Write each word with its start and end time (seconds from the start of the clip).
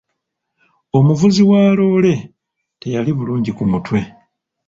Omuvuzi 0.97 1.41
wa 1.49 1.61
loore 1.77 2.13
teyali 2.81 3.11
bulungi 3.17 3.51
ku 3.57 3.63
mutwe. 3.71 3.99